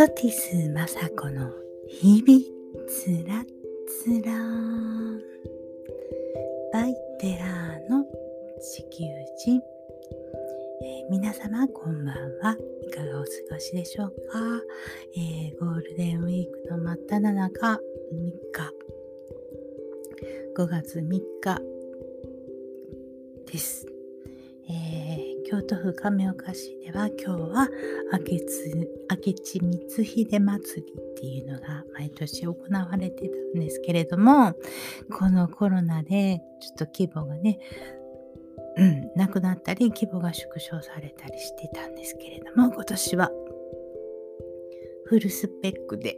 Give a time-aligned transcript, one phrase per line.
[0.00, 1.50] ソティス雅子の
[1.86, 2.40] 日々
[2.88, 3.44] つら
[3.86, 4.32] つら
[6.72, 8.02] バイテラーの
[8.62, 9.04] 地球
[9.36, 9.60] 人、
[10.82, 12.56] えー、皆様こんばんは。
[12.80, 14.38] いかがお過ごしでしょうか、
[15.18, 17.78] えー、ゴールデンウィークの真っ只中3
[18.22, 18.74] 日。
[20.56, 21.10] 5月3
[21.42, 21.60] 日
[23.52, 23.89] です。
[25.50, 27.68] 京都府亀岡市では今日は
[28.12, 34.54] 明智明智光秀祭りっていうのが毎年行われてたんですけれども
[35.12, 37.58] このコロナでちょっと規模がね
[38.76, 43.28] うん、なくなったり規模が縮小されたりしてたんですけれども今年は
[45.06, 46.16] フルスペックで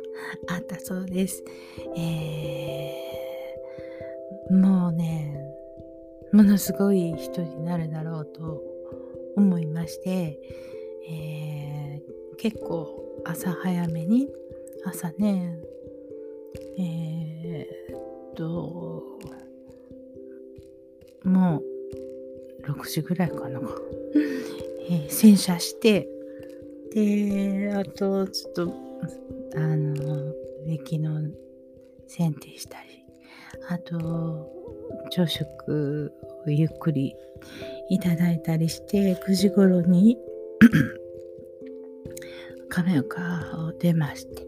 [0.46, 1.42] あったそうです、
[1.96, 5.42] えー、もうね
[6.34, 8.73] ものすごい人になるだろうと
[9.36, 10.38] 思いまして、
[11.08, 14.28] えー、結構朝早めに
[14.84, 15.58] 朝ね
[16.78, 19.18] えー、っと
[21.24, 23.60] もう6時ぐらいかな、
[24.88, 26.08] えー、洗車して
[26.92, 28.74] であとちょっと
[29.56, 30.32] あの
[30.66, 31.20] 植木の
[32.08, 33.04] 剪定したり
[33.68, 34.50] あと
[35.10, 36.12] 朝食
[36.46, 37.14] をゆっくり
[37.88, 40.18] いただいたりして9時頃に
[42.68, 44.46] 亀岡を出まして、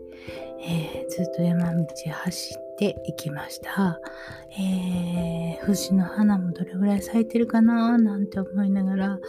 [0.61, 4.01] えー、ずっと山道走って行きました、
[4.59, 9.20] えー、藤の花もどれぐらい咲いてるかななんて思いながら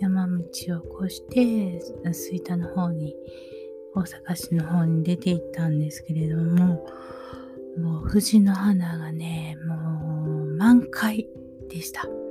[0.00, 0.44] 山道
[0.78, 1.80] を越して
[2.12, 3.16] 吹田の方に
[3.94, 6.86] 大阪市の方に出て行ったんですけれども
[7.78, 11.28] もう藤の花がねもう満開
[11.68, 12.21] でした。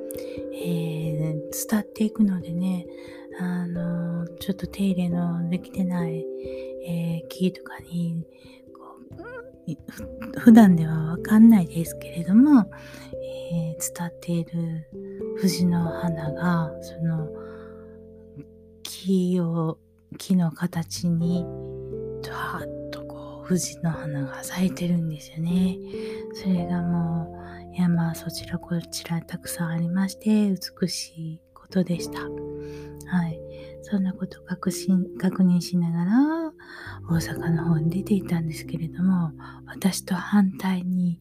[0.53, 2.85] えー、伝っていくのでね、
[3.39, 6.25] あの、ちょっと手入れのできてない、
[6.85, 8.25] えー、木とかに、
[10.37, 12.65] 普段ではわかんないですけれども、
[13.51, 14.87] えー、伝っている
[15.37, 17.29] 藤の花が、その、
[18.83, 19.77] 木を、
[20.17, 21.43] 木の形に、
[22.23, 25.77] ドワーッとこう、藤の花が咲いてるんですよね。
[26.33, 27.40] それがもう、
[27.73, 32.19] 山そちらこちらたくさんありまして美しいことでした。
[32.19, 33.39] はい。
[33.83, 36.53] そんなことを確信確認しながら
[37.09, 39.31] 大阪の方に出ていたんですけれども
[39.65, 41.19] 私と反対に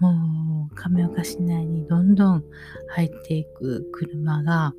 [0.00, 2.44] もう亀岡市内にどんどん
[2.88, 4.72] 入っていく車が、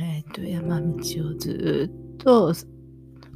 [0.00, 2.54] えーと、と山道をずっと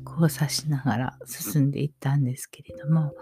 [0.06, 3.12] 交差しながら進んでいったんですけれども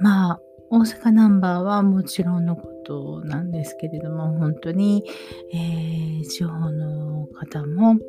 [0.00, 0.40] まあ
[0.70, 5.04] 大阪ナンバーはもちろんのことなんですけれども、本当に、
[5.52, 8.02] えー、地方の方も、こ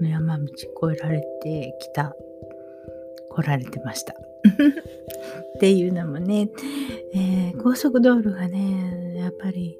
[0.00, 2.14] の山道越えられてきた、
[3.30, 4.14] 来られてました。
[5.56, 6.50] っていうのもね、
[7.14, 9.78] えー、高速道路がね、やっぱり、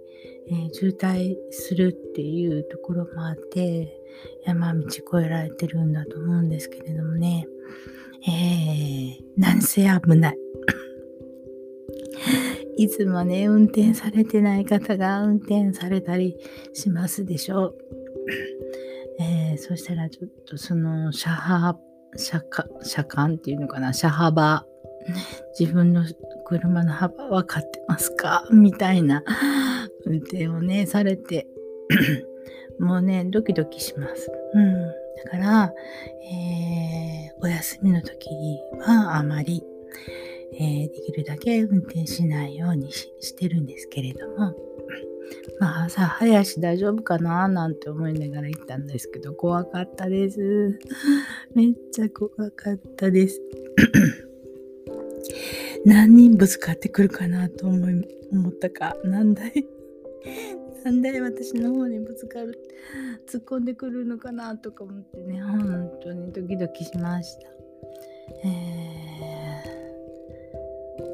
[0.48, 3.97] えー、渋滞するっていうところもあって、
[4.44, 7.47] 山道越えられてるんだと思うんですけれどもね、
[8.26, 10.49] えー、なんせ危ない。
[12.80, 16.38] いつもね、運転されてない方が運転されたり
[16.72, 17.78] しますでしょう。
[19.20, 21.78] えー、そしたらちょっとその車幅、
[22.16, 22.42] 車
[22.80, 24.64] 車間っていうのかな、車幅、
[25.58, 26.06] 自分の
[26.46, 28.48] 車の幅分かってますか？
[28.50, 29.22] みたいな
[30.06, 31.47] 運転をね、されて、
[32.80, 34.32] もうね、ドキドキします。
[34.54, 34.86] うん。
[35.22, 35.74] だから、
[36.32, 38.30] えー、お休みの時
[38.78, 39.62] はあまり、
[40.54, 44.54] えー、できるだけ運転しないようにしてるんですけれども、
[45.58, 47.48] まあ朝早し大丈夫かな？
[47.48, 50.78] なんて思いながら行ったんですけど、怖かったです。
[51.54, 53.40] めっちゃ怖かったです。
[55.86, 59.66] 何人ぶつかってくるかなと思い思ったか、何台？
[60.84, 62.58] 何台私の方にぶつかる、
[63.26, 67.48] 突っ込んでくるのかなとか思ってね、本当にドキドキしました。
[68.44, 68.99] えー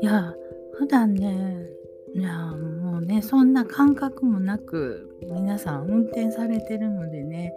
[0.03, 0.35] いや、
[0.75, 1.67] 普段ね、
[2.15, 7.53] いや、もうね、そんな感覚もなく、皆さん運転されてるのでね、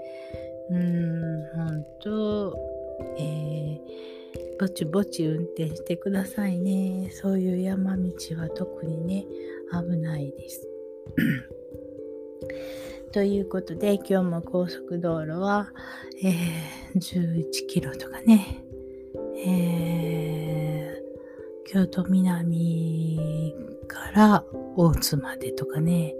[0.69, 2.57] うん、ほんと、
[3.18, 7.09] えー、ぼちぼち運転してくださいね。
[7.12, 9.25] そういう山道は特にね、
[9.71, 10.68] 危ないです。
[13.12, 15.74] ということで、今日も高速道路は、
[16.24, 18.63] えー、11キロとかね、
[21.71, 23.21] 京都南
[23.88, 24.44] から
[24.75, 26.16] 大津までとかね、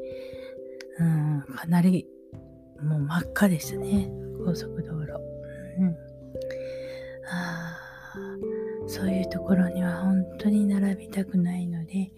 [1.00, 2.06] うん、かなり
[2.84, 4.12] もう真っ赤でしたね、
[4.46, 5.13] 高速道路。
[5.80, 5.96] うん、
[7.31, 7.75] あ
[8.88, 12.12] そういうところには本当に並びたくないので、え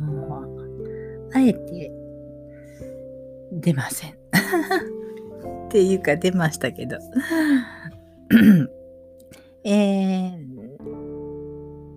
[0.00, 1.92] ー、もう、あえて
[3.52, 4.14] 出ません。
[5.68, 6.98] っていうか出ましたけど。
[9.66, 10.63] えー、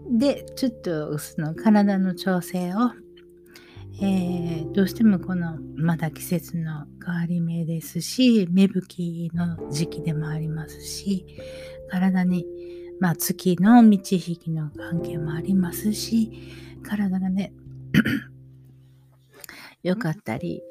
[0.10, 2.92] で、ちょっとその体の調整を、
[4.02, 11.26] えー、どうしてもこのまだ季節の変わり目ですし、芽吹きの時期でもありますし、
[11.90, 12.46] 体に、
[13.00, 16.32] まあ、月の満ち引きの関係もありますし、
[16.84, 17.54] 体がね、
[19.84, 20.62] 良かったり、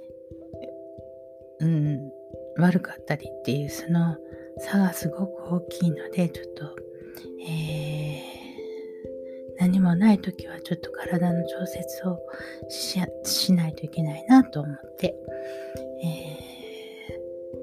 [1.60, 2.10] うん、
[2.58, 4.16] 悪かったりっていうその
[4.58, 6.76] 差がすごく大きいので、ちょっと、
[7.46, 8.05] えー
[9.58, 12.18] 何もない時はちょっと体の調節を
[13.18, 15.14] しないといけないなと思って、
[16.04, 16.38] え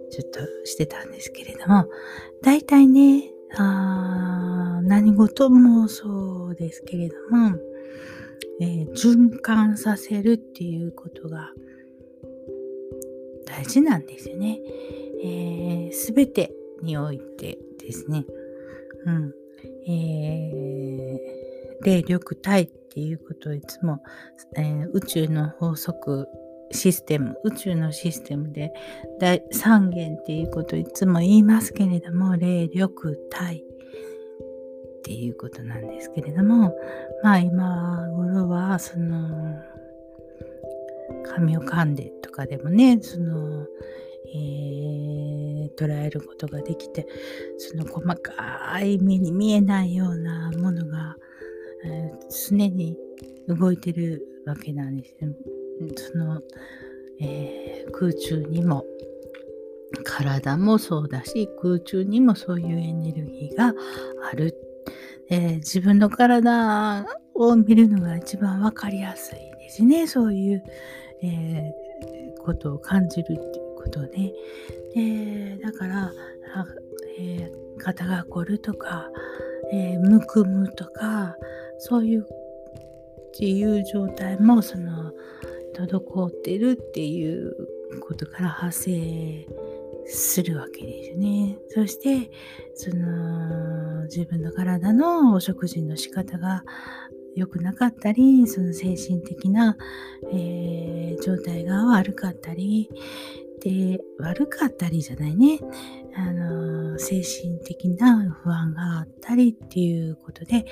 [0.08, 1.88] ー、ちょっとしてたんですけれども、
[2.42, 7.58] 大体ね、あ何事もそうですけれども、
[8.60, 11.52] えー、循環させるっていうことが
[13.46, 14.60] 大事なんですよね。
[15.92, 18.26] す、べ、てにおいてですね。
[19.06, 19.34] うん。
[19.88, 21.23] えー
[21.84, 24.02] 霊力体っていうことをいつも、
[24.56, 26.28] えー、宇宙の法則
[26.72, 28.74] システム宇宙のシステムで
[29.20, 33.62] 第三元っていうことをいつも言いますけれども霊力体っ
[35.04, 36.76] ていうことなんですけれども
[37.22, 39.62] まあ今頃はその
[41.26, 43.68] 神を噛んでとかでもねその、
[44.34, 47.08] えー、捉えることができて
[47.58, 51.18] その細かい目に見えないようなものが、
[52.30, 52.98] 常に
[53.48, 55.34] 動いてるわけなんですね。
[55.96, 56.42] その、
[57.20, 58.86] えー、空中にも
[60.04, 63.74] 体もそうだし空中にもそういうエネルギーが
[64.32, 64.56] ある、
[65.30, 70.08] えー、自分の体を見るのが一番分かりやすいですね。
[70.08, 70.64] そういう、
[71.22, 74.34] えー、ことを感じるっていうことで
[74.96, 76.12] でだから、
[77.20, 79.10] えー、肩が凝るとか、
[79.72, 81.36] えむくむとか
[81.86, 82.26] そういうっ
[83.38, 85.12] ていう状態もその
[85.76, 87.54] 滞ってるっていう
[88.00, 89.46] ことから発生
[90.06, 91.58] するわけですね。
[91.68, 92.32] そして
[92.74, 96.64] その自分の体のお食事の仕方が
[97.36, 99.76] 良くなかったりその精神的な、
[100.32, 102.90] えー、状態が悪かったり
[103.62, 105.60] で悪かったりじゃないね
[106.16, 110.66] あの精神的な不安があったりっていうことで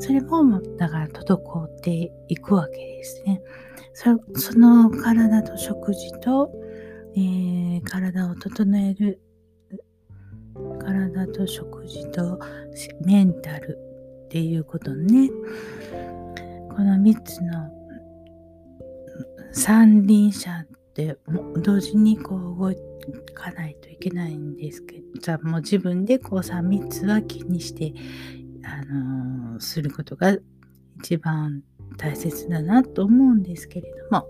[0.00, 3.40] それもだから滞っていくわけですね。
[3.94, 6.50] その体と食事と、
[7.16, 9.20] えー、体を整える
[10.80, 12.38] 体と食事と
[13.04, 13.78] メンタル
[14.26, 15.30] っていうことね。
[16.70, 17.70] この3つの
[19.52, 21.16] 三輪車って
[21.62, 22.87] 同時にこう動いて
[23.34, 27.92] かないといけないんですけどじゃあもう自分でこう3、密は気にして、
[28.64, 30.36] あのー、することが
[31.00, 31.62] 一番
[31.96, 34.26] 大切だなと思うんですけれども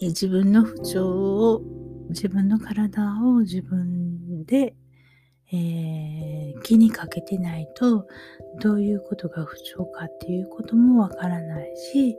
[0.00, 1.62] 自分の不調を
[2.10, 4.74] 自分の体を自分で
[5.52, 8.06] えー、気にかけてないと
[8.60, 12.16] どういうことが不調かっていうこともわからないし、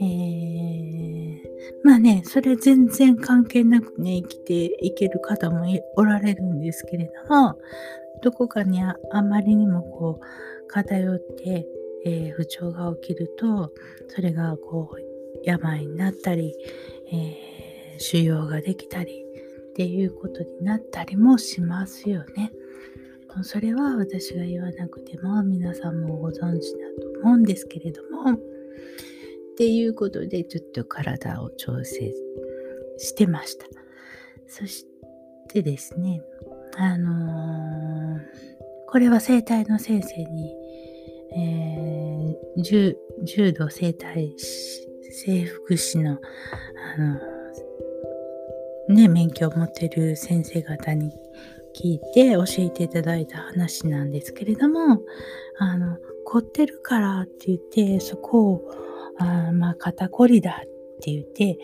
[0.00, 1.40] えー、
[1.82, 5.64] まあね、それ全然関係なくね、生きていける方も
[5.96, 7.58] おられるんですけれども、
[8.22, 11.66] どこかにあまりにもこう偏って、
[12.04, 13.72] えー、不調が起きると、
[14.08, 16.54] それがこう病になったり、
[17.12, 19.24] えー、腫瘍ができたり、
[19.78, 22.50] っていうことになったりもしますよね。
[23.42, 28.38] それは私が言わなくても皆さんもご存知だと思うんですけれどもっ
[29.56, 32.12] ていうことでちょっと体を調整
[32.98, 33.66] してました。
[34.46, 34.86] そし
[35.48, 36.22] てですね、
[36.76, 38.20] あのー、
[38.88, 40.54] これは生体の先生に、
[41.36, 44.34] えー、柔道生体
[45.10, 47.00] 整復師の、あ
[48.88, 51.12] のね、免許を持ってる先生方に
[51.78, 55.00] 聞いて教えていただいた話なんですけれども、
[55.58, 58.70] あの、凝ってるからって言って、そこを、
[59.18, 60.68] あまあ、肩こりだっ
[61.00, 61.58] て言って、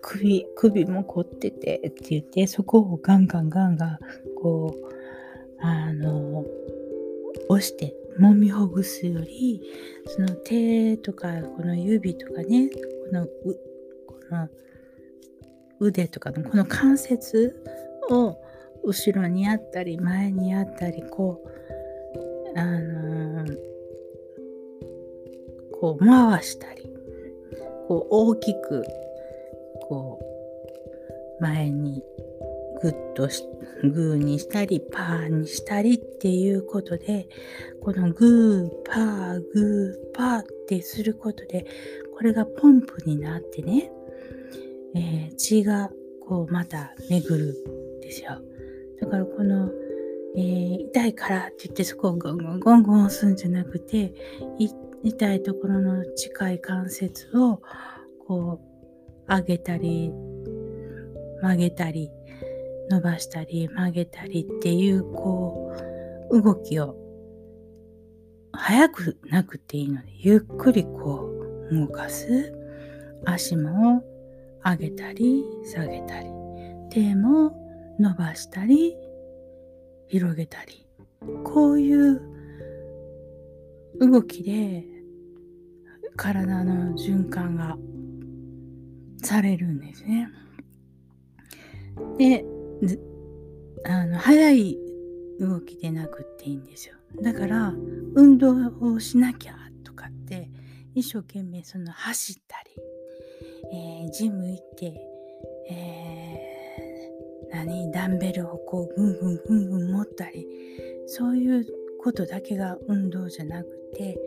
[0.00, 3.98] 首、首も凝っててって言って、そこをガンガンガンガン、
[4.40, 4.88] こう、
[5.60, 6.44] あの、
[7.48, 9.60] 押して、揉みほぐすより、
[10.06, 12.78] その手とか、この指とかね、こ
[13.12, 13.30] の、こ
[14.30, 14.48] の
[15.80, 17.56] 腕とかのこの関節
[18.10, 18.36] を
[18.88, 23.56] 後ろにあったり前にあったりこうあのー、
[25.78, 26.90] こう回したり
[27.86, 28.82] こう大きく
[29.88, 30.18] こ
[31.38, 32.02] う前に
[32.80, 33.44] グッとし
[33.82, 37.28] グーにしたりパーにしたりっていうことで
[37.82, 41.66] このグーパーグーパーってすることで
[42.16, 43.92] これがポンプになってね、
[44.94, 45.90] えー、血が
[46.26, 47.54] こうまた巡る
[47.98, 48.40] んですよ。
[49.00, 49.70] だからこの、
[50.36, 54.14] えー、痛いからって言ってそこをゴンゴンゴンゴン押すんじゃなくて
[55.02, 57.62] 痛いところの近い関節を
[58.26, 58.60] こ
[59.28, 60.12] う上げたり
[61.42, 62.10] 曲げたり
[62.90, 65.74] 伸ばしたり曲げたりっていうこ
[66.30, 66.96] う動きを
[68.52, 71.30] 早くなくていいのでゆっくりこ
[71.70, 72.52] う動かす。
[73.24, 74.02] 足も
[74.64, 76.28] 上げたり下げたり。
[76.90, 77.67] 手も
[77.98, 78.96] 伸ばしたり
[80.08, 80.86] 広げたり
[81.44, 82.20] こういう
[84.00, 84.84] 動きで
[86.16, 87.76] 体の循環が
[89.22, 90.28] されるんですね。
[92.16, 92.44] で
[93.84, 94.78] あの速い
[95.40, 97.72] 動きでなくっていいんですよだから
[98.14, 100.50] 運動をしなきゃとかって
[100.94, 104.94] 一生懸命その走ったり、えー、ジム行って、
[105.70, 106.57] えー、
[107.50, 110.46] 何ダンベルをこうぐんぐんぐんぐん持ったり
[111.06, 111.66] そういう
[112.00, 114.18] ことだけが運動じゃなくて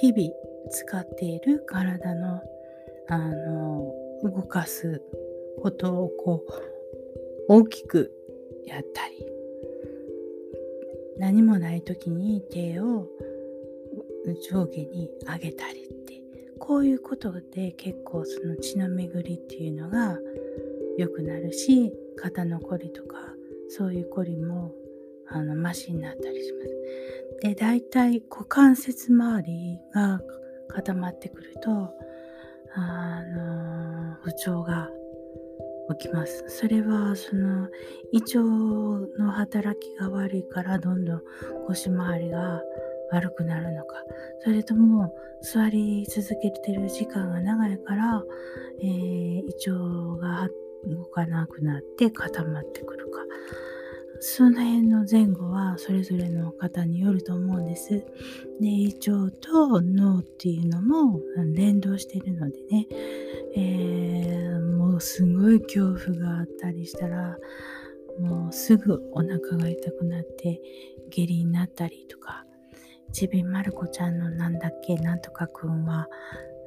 [0.00, 0.30] 日々
[0.70, 2.40] 使っている体の
[3.08, 5.02] あの動かす
[5.60, 6.52] ことをこう
[7.48, 8.12] 大きく
[8.64, 9.26] やったり
[11.18, 13.06] 何もない時に手を
[14.50, 16.22] 上下に上げたりって
[16.58, 20.18] こういうことで結構その血の巡りっていうのが
[20.98, 23.16] 良くなるし肩のこりとか
[23.68, 24.72] そういうこりも
[25.28, 27.48] あのマシになったりします。
[27.48, 30.20] で大体股関節周りが
[30.68, 31.90] 固まってくると
[32.74, 34.90] あの不調が
[35.98, 36.44] 起きます。
[36.48, 37.68] それはその
[38.12, 38.40] 胃腸
[39.18, 41.22] の働きが悪いからどんどん
[41.66, 42.62] 腰回りが
[43.12, 43.96] 悪くなるのか
[44.42, 48.22] それとも座り続けてる時間が長いから、
[48.80, 50.48] えー、胃腸が
[50.86, 53.20] 動かなくなって固まってくるか。
[54.24, 58.04] その辺の前後はそれぞれの方によると思うんです。
[58.60, 61.20] で胃腸と脳っていうのも
[61.54, 62.86] 連動してるのでね、
[63.56, 64.52] えー
[65.02, 67.36] すごい恐怖があったりしたら
[68.20, 70.60] もうすぐお腹が痛くなって
[71.10, 72.46] 下痢になったりとか。
[73.12, 76.08] ちびまる子ちゃんのなんだっけなんとかくんは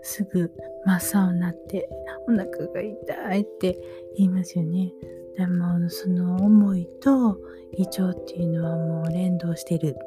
[0.05, 0.51] すぐ
[0.85, 1.89] 真っ青になって
[2.27, 3.77] お腹が痛いって
[4.15, 4.93] 言いますよね。
[5.35, 7.37] でもその思いと
[7.73, 9.97] 胃腸っていうのはもう連動してる。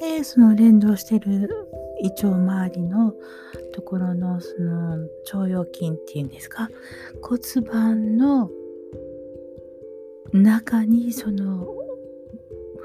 [0.00, 1.48] でその連動してる
[2.02, 3.14] 胃腸周りの
[3.72, 4.98] ところのその
[5.32, 6.68] 腸腰筋っていうんですか
[7.22, 8.50] 骨盤の
[10.32, 11.66] 中にその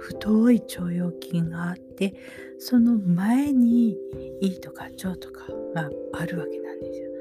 [0.02, 2.16] 太い腸腰筋があって
[2.58, 3.96] その前に
[4.42, 7.12] 胃とか腸とかがあるわけなんですよ。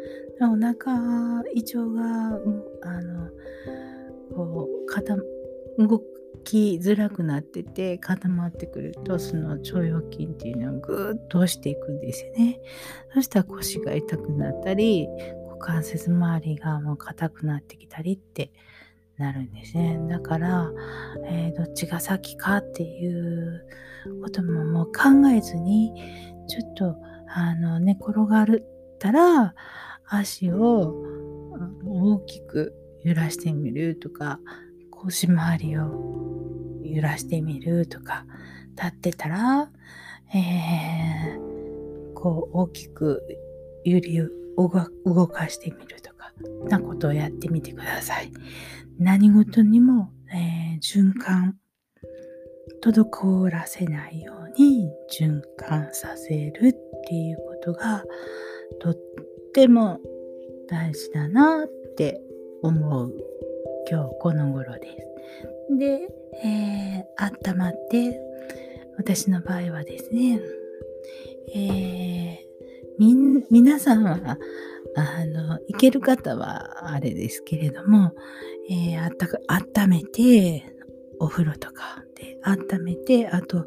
[0.43, 2.41] お腹胃腸が
[2.83, 3.29] あの
[4.35, 4.69] こ
[5.79, 6.03] う動
[6.45, 12.61] きづらくなってて固まってくるとその腸腰筋っていうのをぐっと押していくんですよね。
[13.13, 15.07] そしたら腰が痛くなったり
[15.49, 18.51] 股関節周りがもう硬くなってきたりって
[19.21, 20.01] なるんですね。
[20.09, 20.71] だから、
[21.27, 23.65] えー、どっちが先かっていう
[24.23, 25.93] ことももう考えずに
[26.49, 26.97] ちょっと
[27.29, 28.47] あの寝転がっ
[28.99, 29.55] たら
[30.07, 30.95] 足を
[31.87, 32.75] 大きく
[33.05, 34.41] 揺らしてみるとか
[34.91, 36.21] 腰回りを
[36.83, 38.27] 揺らしてみるとか、
[38.77, 39.71] 立ってたら、
[40.35, 43.23] えー、こう大きく
[43.85, 44.21] 揺り
[44.57, 44.69] 動
[45.29, 46.10] かしてみるとか、
[46.69, 48.33] なことをやってみてください。
[48.99, 51.57] 何事にも、えー、循環、
[52.83, 56.73] 滞らせないように循環させるっ
[57.09, 58.05] ていうことが
[58.81, 58.99] とっ
[59.55, 59.99] ても
[60.69, 62.21] 大事だなって
[62.63, 63.15] 思う
[63.91, 65.79] 今日この頃です。
[65.79, 66.09] で、
[66.45, 68.21] えー、温まって
[68.97, 70.41] 私の場合はですね、
[71.55, 72.39] えー、
[72.99, 74.39] み皆さんは
[74.97, 78.13] あの行ける方はあれですけれども、
[78.69, 80.65] えー、あったか温めて
[81.19, 83.67] お風呂とかで温めてあと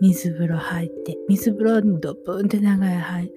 [0.00, 3.32] 水風呂入って水風呂にドブンって長い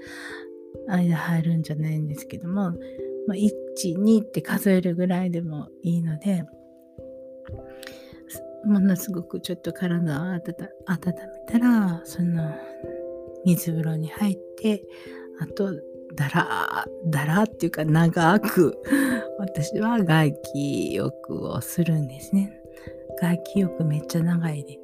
[0.88, 3.51] 間入るんじゃないんですけども、まあ、1、
[3.98, 6.44] 2って数えるぐらいでもいいので
[8.65, 10.41] ものすごくちょっと体を温め
[11.48, 12.53] たらその
[13.46, 14.84] 水風呂に入って
[15.39, 15.72] あと
[16.17, 18.77] だらだらっていうか長く
[19.39, 22.51] 私は外気浴をするんですね
[23.21, 24.79] 外気浴めっちゃ長いで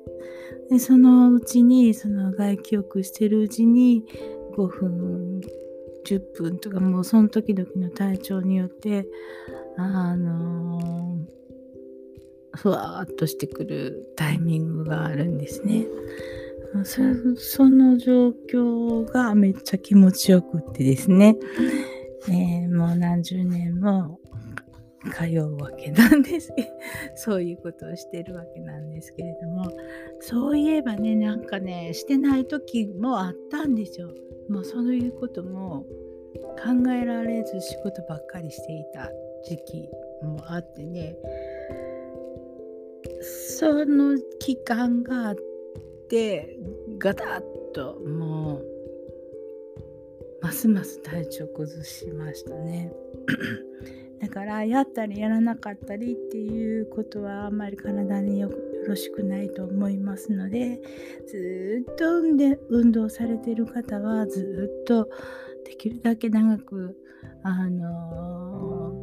[0.69, 4.03] でそのうちにその外気浴してるうちに
[4.55, 5.41] 5分
[6.05, 9.05] 10分とかもうその時々の体調によって
[9.77, 11.17] あの、
[12.55, 15.85] ふわーっとしてくるタイミングがあるんですね。
[16.83, 17.01] そ
[17.35, 21.37] その状況がめっちゃ気持ちよくってですね、
[22.29, 24.19] えー、もう何十年も
[25.11, 26.51] 通うわけなんです。
[26.55, 26.67] け ど
[27.15, 29.71] そういうことをしてるわけなんですけれども。
[30.19, 34.13] そういえばねなんかねしてない時もあったんですよ。
[34.49, 35.85] もうそういうことも
[36.57, 39.11] 考えられず仕事ばっかりしていた
[39.43, 39.89] 時期
[40.23, 41.15] もあってね。
[43.21, 45.52] その期間があって
[46.99, 47.41] ガタッ
[47.73, 48.63] ともう
[50.43, 52.93] ますます体調崩しましたね
[54.21, 58.51] だからやったりやらなかったりっていうことはあんまり体によ
[58.87, 60.79] ろしくないと思いますので
[61.27, 62.21] ずっと
[62.69, 65.09] 運動されてる方はずっと
[65.65, 66.95] できるだけ長く
[67.41, 68.93] あの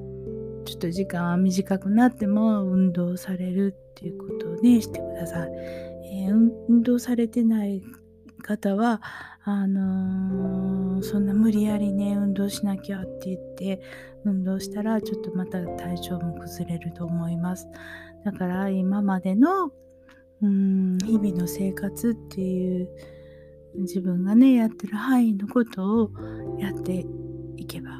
[0.63, 5.90] ー、ちょっと時間は短くなっても運動されるっていうことをねしてください。
[6.11, 7.83] え、運動されてない
[8.41, 9.01] 方は
[9.45, 13.81] あのー、そんな無理やりね運動しなきゃって言って
[14.25, 17.67] 運動したらちょっとまた体調も崩れると思います。
[18.25, 19.73] だから今までの
[20.43, 22.89] うん日々の生活っていう
[23.77, 26.11] 自分がねやってる範囲のことを
[26.59, 27.07] やって
[27.57, 27.91] いけば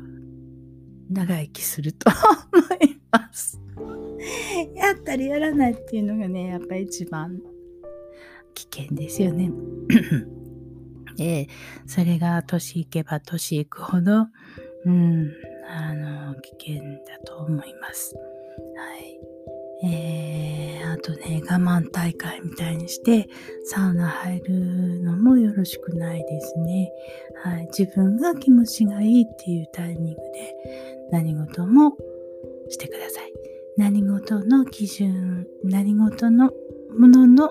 [1.11, 2.11] 長生きすると
[2.53, 3.61] 思います。
[4.77, 7.41] やったりやらないっていうのがねやっぱり一番
[8.55, 9.51] 危険ですよね。
[11.17, 11.49] で
[11.87, 14.27] それが年いけば年いくほど
[14.87, 15.33] うん
[15.69, 18.15] あの危険だと思います。
[18.77, 19.21] はい。
[19.83, 23.29] えー、あとね、我慢大会みたいにして
[23.65, 26.93] サウナ入るのもよろしくないですね。
[27.43, 30.55] はい、自分が気持ちがいいっていうタイミングで
[31.13, 31.97] 何事も
[32.69, 33.33] してください。
[33.79, 36.53] 何事の基準、何事の
[36.99, 37.51] ものの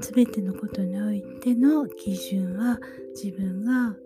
[0.00, 2.78] 全てのことにおいての基準は
[3.14, 3.96] 自分が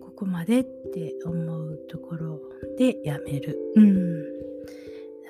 [0.00, 2.40] ここまでって思うところ
[2.78, 3.58] でやめる。
[3.76, 4.34] うん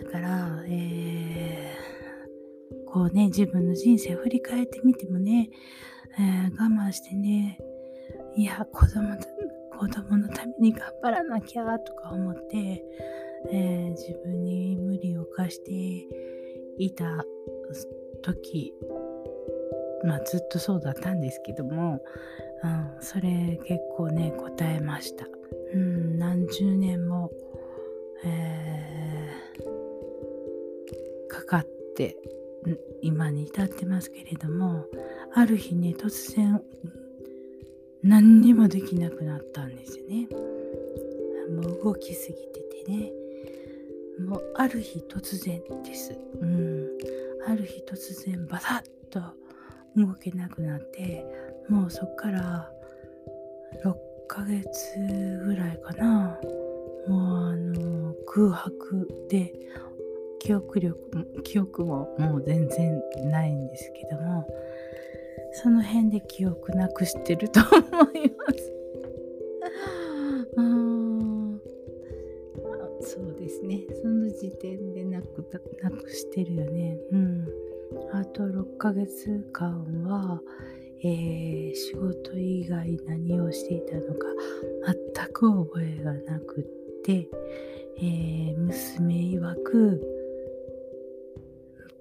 [0.03, 5.51] だから、えー、こうね、自分の人生を振り返ってみてもね、
[6.19, 7.59] えー、我慢してね、
[8.37, 9.17] いや、子供
[9.79, 12.85] 子供のために頑張らなきゃとか思って、
[13.51, 16.07] えー、自分に無理を課して
[16.79, 17.25] いた
[18.23, 18.73] 時、
[20.05, 22.03] まあずっとそうだったんですけども、
[22.63, 25.27] うん、それ結構ね、答えました。
[25.73, 27.31] うん、何十年も、
[28.25, 29.15] えー
[31.35, 32.17] かかって
[33.03, 34.87] 今に至ってますけれども
[35.35, 36.63] ある日ね突然
[38.03, 40.29] 何にもできなくなったんですよね。
[41.51, 43.13] もう動きすぎててね。
[44.21, 46.15] もうある日突然です。
[46.39, 46.87] うん。
[47.47, 49.21] ある日突然バタッと
[49.97, 51.25] 動けなくなって
[51.69, 52.71] もうそっから
[53.85, 53.95] 6
[54.29, 54.99] ヶ月
[55.45, 56.39] ぐらいかな。
[57.07, 59.53] もうあの空白で
[60.39, 64.47] 記憶力記憶ももう全然ないんですけども
[65.53, 68.73] その辺で記憶なくしてると思います。
[73.07, 73.85] そうですね。
[74.03, 75.45] その時点でなく
[75.83, 76.99] なくしてるよね。
[77.13, 77.47] うん。
[78.13, 80.41] あと6ヶ月間は
[81.07, 84.27] えー、仕事以外何をしていたのか
[85.15, 86.65] 全く覚えがなくっ
[87.05, 87.29] て、
[87.99, 90.03] えー、娘曰く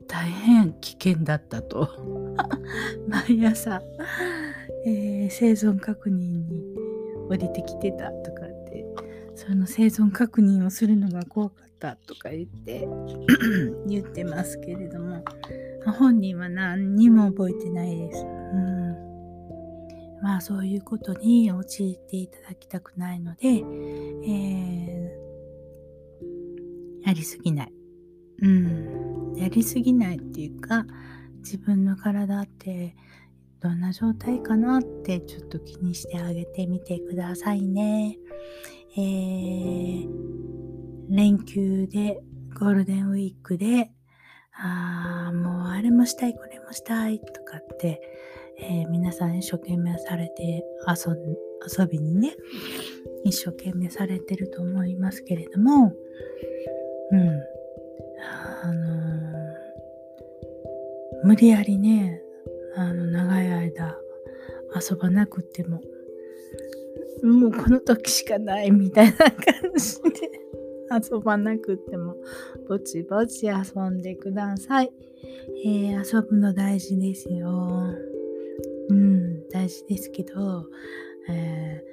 [0.07, 1.89] 大変危険だったと。
[3.07, 3.81] 毎朝、
[4.85, 6.63] えー、生存確認に
[7.29, 8.85] 降りてきてたとかって
[9.35, 12.87] その生存確認をするのが怖かったとか言って
[13.85, 15.23] 言ってますけれども
[15.91, 18.23] 本人は何にも覚えてないです。
[18.23, 18.83] うん
[20.23, 27.73] まあそういうことに陥っていただきたくないので、えー、やりすぎない。
[28.41, 30.85] うん、やりすぎないっていうか
[31.39, 32.95] 自分の体って
[33.59, 38.17] どんな状態かなってちょっと気にしてあげてみてくださいね。
[38.95, 40.07] えー、
[41.09, 42.21] 連休で
[42.57, 43.91] ゴールデンウィークで
[44.65, 48.01] ああ、もうあれもしたい、これもしたいとかって、
[48.59, 50.63] えー、皆さん一生懸命されて
[50.97, 52.33] 遊びにね、
[53.25, 55.91] 一生懸命されてると思いますけれども、
[57.11, 57.41] うん。
[58.63, 62.21] あのー、無理やりね、
[62.77, 63.97] あの、長い間
[64.89, 65.81] 遊ばなくても、
[67.21, 69.33] もうこの時しかないみたいな感
[69.75, 70.42] じで
[70.93, 72.15] 遊ばなくても、
[72.67, 74.91] ぼちぼち遊んでください。
[75.65, 77.93] えー、遊ぶの大事ですよ。
[78.89, 80.65] うん、大事ですけど、
[81.29, 81.83] え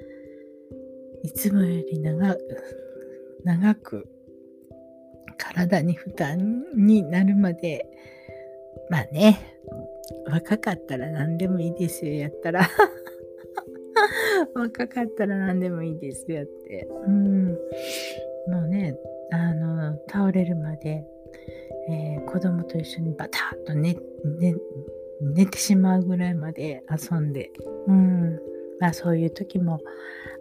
[1.24, 2.40] ー、いつもより長く、
[3.44, 4.08] 長く
[5.36, 7.86] 体に負担になるまで、
[8.90, 9.56] まあね、
[10.26, 12.68] 若かったら何でもいいですよ、やったら。
[14.54, 16.88] 若かったら何でもいいですよって。
[17.06, 17.58] うん。
[18.48, 18.96] もうね、
[19.32, 21.04] あの、倒れるまで、
[21.88, 23.96] えー、子供と一緒にバタッと寝、
[24.38, 24.54] 寝、
[25.20, 27.50] 寝てしまうぐらいまで遊んで、
[27.86, 28.38] うん。
[28.80, 29.80] まあそういう時も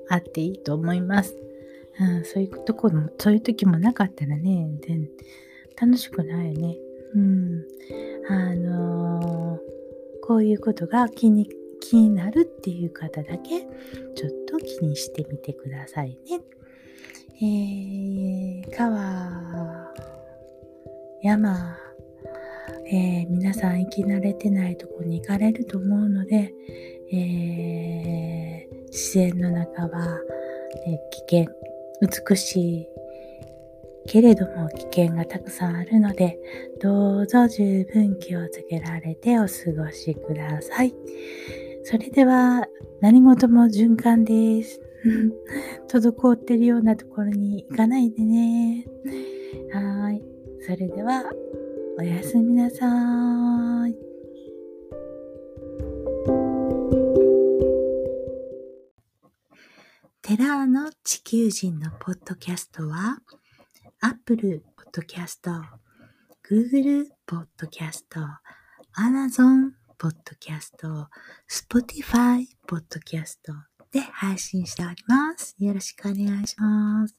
[0.09, 1.37] あっていいと思います。
[1.99, 5.09] うん、そういうとこも、そういう時もなかったらね、全
[5.79, 6.77] 楽しくないよね。
[7.15, 7.65] うん。
[8.29, 9.59] あのー、
[10.21, 11.49] こういうことが気に、
[11.81, 13.61] 気になるっていう方だけ、
[14.15, 16.41] ちょっと気にしてみてくださいね。
[17.41, 19.93] えー、川、
[21.21, 21.77] 山、
[22.91, 26.53] えー、皆さん生き慣れてないとこに行かれると思うので、
[27.13, 30.19] えー、自然の中は、
[30.85, 30.99] え、
[31.29, 31.55] 危険、
[32.01, 32.87] 美しい
[34.05, 36.37] けれども危険がたくさんあるので、
[36.81, 39.47] どうぞ十分気をつけられてお過
[39.81, 40.93] ごしください。
[41.85, 42.67] それでは、
[42.99, 44.81] 何事も循環です。
[45.87, 48.85] 滞ってるようなところに行かないでね。
[49.73, 50.21] はい。
[50.61, 51.23] それでは、
[51.97, 53.95] おやすみなさい。
[60.21, 63.19] テラーの地球人のポッドキャストは、
[64.01, 65.61] Apple Podcast、
[66.49, 68.03] Google Podcast、
[68.95, 71.07] Amazon Podcast、
[71.49, 75.55] Spotify Podcast で配信しております。
[75.59, 77.15] よろしくお願いします。